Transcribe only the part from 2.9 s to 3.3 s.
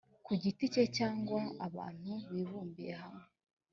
hamwe